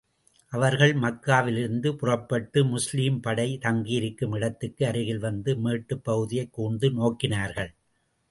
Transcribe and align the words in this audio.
அவர்கள் 0.51 0.93
மக்காவிலிருந்து 0.95 1.93
புறப்பட்டு, 1.93 2.65
முஸ்லிம் 2.65 3.19
படை 3.19 3.57
தங்கியிருக்கும் 3.57 4.31
இடத்துக்கு 4.31 4.85
அருகில் 4.85 5.19
வந்து, 5.19 5.57
மேட்டுப் 5.57 6.03
பகுதியைக் 6.03 6.53
கூர்ந்து 6.53 6.89
நோக்கினார்கள். 6.91 7.71